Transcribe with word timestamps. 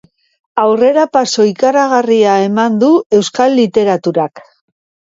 Aurrerapauso 0.63 1.45
ikaragarria 1.51 2.39
eman 2.49 2.83
du 2.87 2.93
euskal 3.21 3.57
literaturak. 3.63 4.47